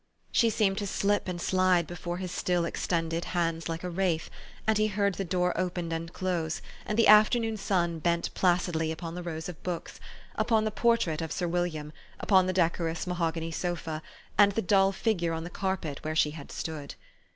She 0.31 0.49
seemed 0.49 0.79
to 0.79 0.87
slip 0.87 1.27
and 1.27 1.39
slide 1.39 1.85
before 1.85 2.17
his 2.17 2.31
still 2.31 2.65
ex 2.65 2.87
tended 2.87 3.23
hands 3.37 3.69
like 3.69 3.83
a 3.83 3.89
wraith, 3.91 4.31
and 4.65 4.79
he 4.79 4.87
heard 4.87 5.13
the 5.13 5.23
door 5.23 5.55
open 5.55 5.91
and 5.91 6.11
close, 6.11 6.59
and 6.87 6.97
the 6.97 7.07
afternoon 7.07 7.55
sun 7.55 7.99
bent 7.99 8.33
pla 8.33 8.55
cidly 8.57 8.91
upon 8.91 9.13
the 9.13 9.21
rows 9.21 9.47
of 9.47 9.61
books, 9.61 9.99
upon 10.33 10.65
the 10.65 10.71
portrait 10.71 11.21
of 11.21 11.31
Sir 11.31 11.47
William, 11.47 11.93
upon 12.19 12.47
the 12.47 12.51
decorous 12.53 13.05
mahogany 13.05 13.51
sofa, 13.51 14.01
and 14.39 14.53
the 14.53 14.63
dull 14.63 14.91
figure 14.91 15.33
on 15.33 15.43
the 15.43 15.51
carpet 15.51 16.03
where 16.03 16.15
she 16.15 16.31
had 16.31 16.51
stood. 16.51 16.95